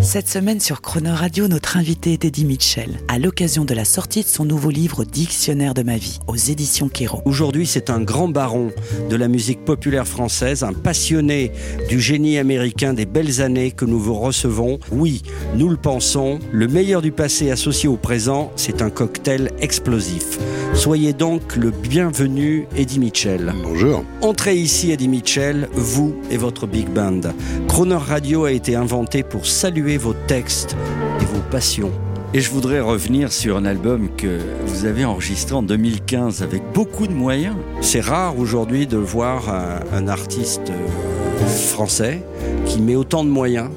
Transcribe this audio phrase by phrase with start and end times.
[0.00, 4.22] Cette semaine sur Chrono Radio, notre invité est Eddie Mitchell, à l'occasion de la sortie
[4.22, 7.20] de son nouveau livre Dictionnaire de ma vie, aux éditions Kéro.
[7.24, 8.70] Aujourd'hui, c'est un grand baron
[9.10, 11.50] de la musique populaire française, un passionné
[11.88, 14.78] du génie américain des belles années que nous vous recevons.
[14.92, 15.22] Oui,
[15.56, 20.38] nous le pensons, le meilleur du passé associé au présent, c'est un cocktail explosif.
[20.74, 23.52] Soyez donc le bienvenu, Eddie Mitchell.
[23.64, 24.04] Bonjour.
[24.22, 27.20] Entrez ici, Eddie Mitchell, vous et votre big band.
[27.66, 30.76] Croner Radio a été inventé pour saluer vos textes
[31.20, 31.92] et vos passions.
[32.34, 37.06] Et je voudrais revenir sur un album que vous avez enregistré en 2015 avec beaucoup
[37.06, 37.56] de moyens.
[37.80, 42.22] C'est rare aujourd'hui de voir un, un artiste euh, français
[42.66, 43.70] qui met autant de moyens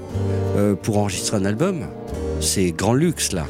[0.57, 1.85] euh, pour enregistrer un album.
[2.41, 3.45] C'est grand luxe là.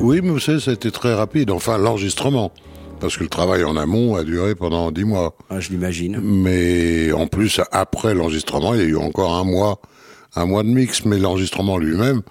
[0.00, 1.50] Oui, mais vous savez, ça a été très rapide.
[1.50, 2.52] Enfin, l'enregistrement.
[3.00, 5.36] Parce que le travail en amont a duré pendant dix mois.
[5.50, 6.20] Ah, je l'imagine.
[6.22, 9.80] Mais en plus, après l'enregistrement, il y a eu encore un mois,
[10.36, 11.04] un mois de mix.
[11.04, 12.22] Mais l'enregistrement lui-même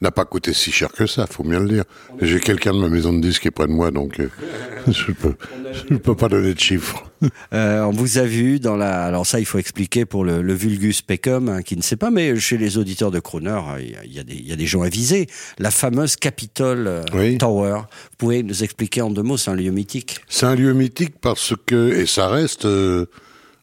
[0.00, 1.84] n'a pas coûté si cher que ça, faut bien le dire.
[2.20, 4.28] J'ai quelqu'un de ma maison de disques qui est près de moi, donc euh,
[4.88, 5.34] je peux,
[5.88, 7.04] je peux pas donner de chiffres.
[7.52, 9.04] Euh, on vous a vu dans la.
[9.04, 12.10] Alors ça, il faut expliquer pour le, le vulgus pecum hein, qui ne sait pas,
[12.10, 14.82] mais chez les auditeurs de Croner, il y y, des- il y a des gens
[14.82, 15.28] avisés.
[15.60, 17.38] La fameuse Capitol euh, Oui.
[17.38, 17.82] Tower.
[18.10, 20.18] Vous pouvez nous expliquer en deux mots, c'est un lieu mythique?
[20.28, 23.06] C'est un lieu mythique parce que, et ça reste euh,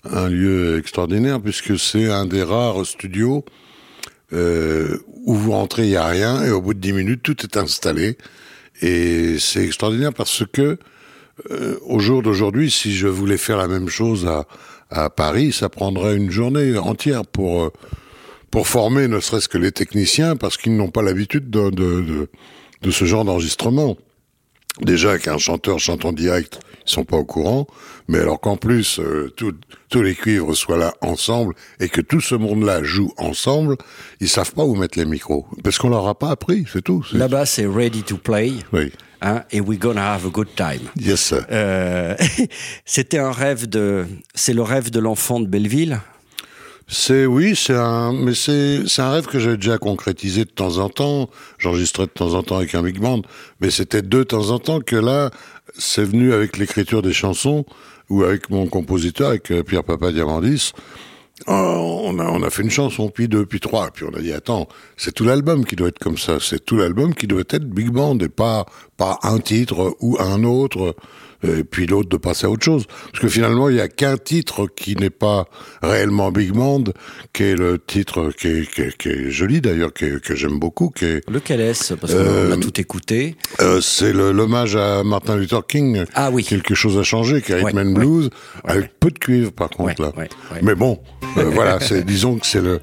[0.09, 3.43] un lieu extraordinaire puisque c'est un des rares studios
[4.33, 7.37] euh, où vous rentrez, il n'y a rien, et au bout de dix minutes, tout
[7.43, 8.17] est installé.
[8.81, 10.77] Et c'est extraordinaire parce que,
[11.51, 14.45] euh, au jour d'aujourd'hui, si je voulais faire la même chose à,
[14.89, 17.69] à Paris, ça prendrait une journée entière pour, euh,
[18.51, 22.29] pour former ne serait-ce que les techniciens parce qu'ils n'ont pas l'habitude de, de, de,
[22.81, 23.97] de ce genre d'enregistrement.
[24.81, 27.67] Déjà qu'un chanteur chante en direct, ils sont pas au courant,
[28.07, 29.53] mais alors qu'en plus euh, tout-
[29.89, 33.75] tous les cuivres soient là ensemble et que tout ce monde-là joue ensemble,
[34.21, 37.03] ils savent pas où mettre les micros parce qu'on leur a pas appris, c'est tout.
[37.11, 38.53] Là-bas, c'est ready to play.
[38.71, 38.91] Oui.
[39.21, 40.79] Hein, et we're gonna have a good time.
[40.95, 41.19] Yes.
[41.19, 41.45] sir.
[41.51, 42.15] Euh,
[42.85, 44.07] C'était un rêve de.
[44.33, 45.99] C'est le rêve de l'enfant de Belleville.
[46.91, 50.89] C'est oui, c'est un, mais c'est un rêve que j'ai déjà concrétisé de temps en
[50.89, 51.29] temps.
[51.59, 53.21] J'enregistrais de temps en temps avec un big band,
[53.61, 55.29] mais c'était de temps en temps que là,
[55.77, 57.63] c'est venu avec l'écriture des chansons
[58.09, 60.73] ou avec mon compositeur, avec euh, Pierre Papa Diamandis.
[61.45, 64.19] Oh, on a on a fait une chanson, puis deux, puis trois, puis on a
[64.19, 64.67] dit attends,
[64.97, 67.91] c'est tout l'album qui doit être comme ça, c'est tout l'album qui doit être big
[67.91, 68.65] band et pas
[68.99, 70.93] pas un titre ou un autre
[71.41, 72.83] et puis l'autre de passer à autre chose.
[73.13, 75.45] Parce que finalement, il y a qu'un titre qui n'est pas
[75.81, 76.83] réellement Big Band,
[77.31, 80.89] qui est le titre qui est, qui est- qui est joli d'ailleurs, que j'aime beaucoup,
[80.89, 81.93] qui est, Lequel est-ce?
[81.93, 83.37] Parce qu'on Euh, a tout écouté.
[83.61, 86.03] euh, c'est le- l'hommage à Martin Luther King.
[86.13, 86.43] Ah oui.
[86.43, 87.93] Quelque chose a changé, qui est Ouais, ouais.
[87.93, 88.25] Blues,
[88.65, 90.11] Ouais, avec peu de cuivre par contre là.
[90.17, 90.59] ouais, ouais.
[90.61, 90.99] Mais bon,
[91.37, 92.81] euh, voilà, disons que c'est le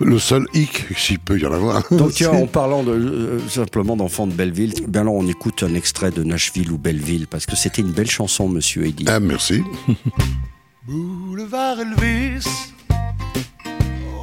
[0.00, 1.82] le seul hic, s'il peut y en avoir.
[1.90, 5.74] Donc tiens, en parlant de, euh, simplement d'enfants de Belleville, bien là on écoute un
[5.74, 9.04] extrait de Nashville ou Belleville parce que c'était une belle chanson, Monsieur Eddy.
[9.08, 9.62] Ah, merci.
[10.86, 12.46] Boulevard Elvis,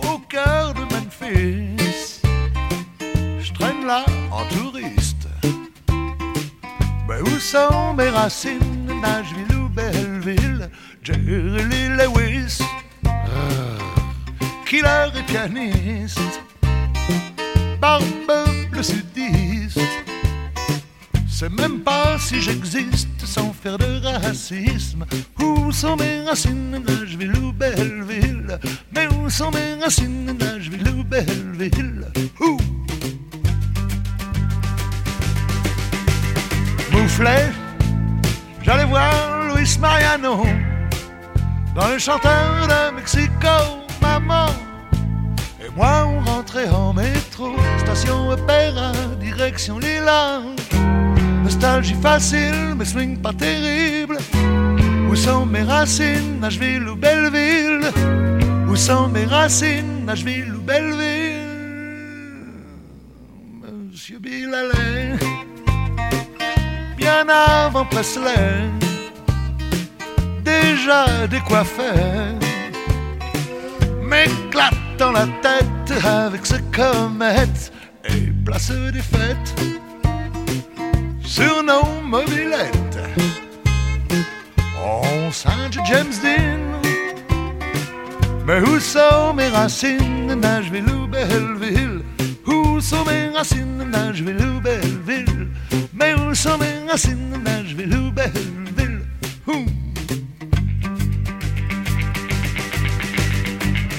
[0.03, 2.21] au cœur de Memphis,
[3.39, 5.27] je traîne là en touriste.
[7.07, 8.59] Mais où sont mes racines,
[9.01, 10.69] Nashville ou Belleville,
[11.03, 11.19] Jerry
[11.69, 11.84] Lee Lewis,
[14.75, 16.41] killer et pianiste,
[17.79, 18.03] barbe
[18.69, 19.79] bleu sudiste.
[21.27, 25.05] C'est même pas si j'existe sans faire de racisme.
[25.39, 28.59] Où sont mes racines, Nashville ou Belleville?
[28.93, 32.07] Mais où sont mes racines, Nashville ou Belleville?
[32.39, 32.57] Où?
[36.91, 37.51] Mouflet,
[38.61, 40.45] j'allais voir Luis Mariano
[41.75, 43.84] dans le chanteur de Mexico,
[45.75, 50.41] moi, on rentrait en métro, station Opéra, direction Lila.
[51.43, 54.17] Nostalgie facile, mais swing pas terrible.
[55.09, 57.91] Où sont mes racines, Nashville ou Belleville?
[58.67, 61.45] Où sont mes racines, Nashville ou Belleville?
[63.91, 64.51] Monsieur Bill
[67.05, 68.69] bien avant Presley,
[70.43, 71.91] déjà décoiffé,
[74.01, 77.71] m'éclate dans la tête avec ce comète
[78.07, 79.55] et place des fêtes.
[81.23, 82.99] Surnom mobilette.
[84.83, 86.81] En Saint-James Dean.
[88.45, 92.01] Mais où sont mes racines, Nashville ou Belleville?
[92.45, 95.47] Où sont mes racines, Nashville ou Belleville?
[95.93, 99.01] Mais où sont mes racines, Nashville ou Belleville?
[99.47, 99.65] Ouh.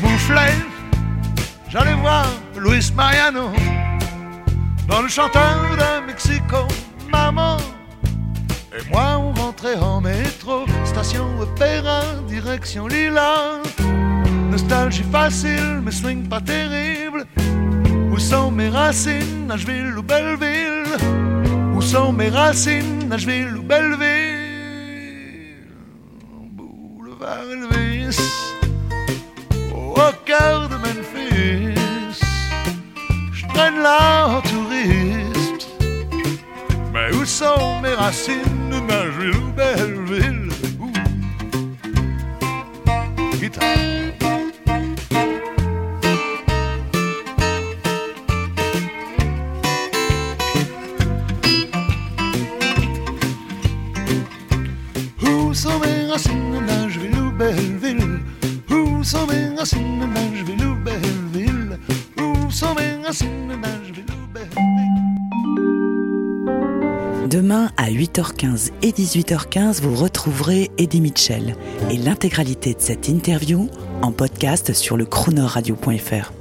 [0.03, 0.55] Mouflet,
[1.69, 2.27] j'allais voir
[2.59, 3.51] Luis Mariano
[4.89, 6.67] dans le chanteur de Mexico,
[7.13, 7.57] maman.
[8.73, 13.63] Et moi, on rentrait en métro, station Opéra, direction Lila.
[14.51, 17.27] Nostalgie facile, mais swing pas terrible.
[18.13, 20.97] Où sont mes racines, Nashville ou Belleville?
[21.75, 24.07] Où sont mes racines, Nashville ou Belleville?
[26.53, 27.76] Boulevard
[33.57, 35.69] Là en touriste.
[36.93, 40.49] Mais où sont mes racines, Nashville ou Belleville?
[40.81, 40.93] Ouh.
[43.41, 43.87] Guitare.
[56.17, 58.21] Racines, Nashville ou Belleville?
[58.71, 61.26] Où sont mes racines, Nashville ou Belleville?
[67.29, 71.55] Demain à 8h15 et 18h15, vous retrouverez Eddie Mitchell
[71.91, 73.69] et l'intégralité de cette interview
[74.01, 76.33] en podcast sur le croonerradio.fr.